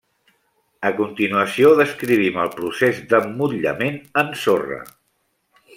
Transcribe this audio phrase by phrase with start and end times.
[0.89, 4.81] A continuació descrivim el procés d'emmotllament en sorra.